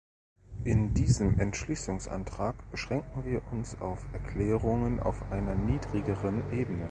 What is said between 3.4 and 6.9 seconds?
uns auf Erklärungen auf einer niedrigeren Ebene.